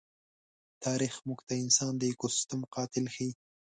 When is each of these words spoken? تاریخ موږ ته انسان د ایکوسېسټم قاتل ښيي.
تاریخ 0.85 1.15
موږ 1.27 1.39
ته 1.47 1.53
انسان 1.63 1.93
د 1.97 2.01
ایکوسېسټم 2.09 2.61
قاتل 2.75 3.05
ښيي. 3.15 3.31